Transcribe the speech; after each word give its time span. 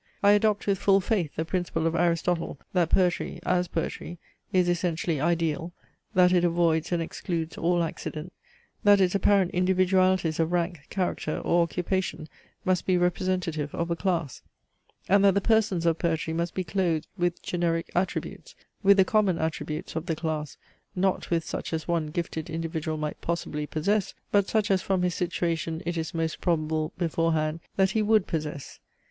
I 0.23 0.31
adopt 0.31 0.65
with 0.65 0.79
full 0.79 0.99
faith, 0.99 1.35
the 1.35 1.45
principle 1.45 1.85
of 1.85 1.93
Aristotle, 1.93 2.57
that 2.73 2.89
poetry, 2.89 3.39
as 3.45 3.67
poetry, 3.67 4.17
is 4.51 4.67
essentially 4.67 5.21
ideal, 5.21 5.73
that 6.15 6.33
it 6.33 6.43
avoids 6.43 6.91
and 6.91 7.03
excludes 7.03 7.55
all 7.55 7.83
accident; 7.83 8.33
that 8.83 8.99
its 8.99 9.13
apparent 9.13 9.51
individualities 9.51 10.39
of 10.39 10.51
rank, 10.51 10.87
character, 10.89 11.37
or 11.37 11.61
occupation 11.61 12.27
must 12.65 12.87
be 12.87 12.97
representative 12.97 13.75
of 13.75 13.91
a 13.91 13.95
class; 13.95 14.41
and 15.07 15.23
that 15.23 15.35
the 15.35 15.39
persons 15.39 15.85
of 15.85 15.99
poetry 15.99 16.33
must 16.33 16.55
be 16.55 16.63
clothed 16.63 17.05
with 17.15 17.39
generic 17.43 17.91
attributes, 17.93 18.55
with 18.81 18.97
the 18.97 19.05
common 19.05 19.37
attributes 19.37 19.95
of 19.95 20.07
the 20.07 20.15
class: 20.15 20.57
not 20.95 21.29
with 21.29 21.43
such 21.43 21.73
as 21.73 21.87
one 21.87 22.07
gifted 22.07 22.49
individual 22.49 22.97
might 22.97 23.21
possibly 23.21 23.67
possess, 23.67 24.15
but 24.31 24.49
such 24.49 24.71
as 24.71 24.81
from 24.81 25.03
his 25.03 25.13
situation 25.13 25.79
it 25.85 25.95
is 25.95 26.11
most 26.11 26.41
probable 26.41 26.91
before 26.97 27.33
hand 27.33 27.59
that 27.75 27.91
he 27.91 28.01
would 28.01 28.25
possess. 28.25 28.79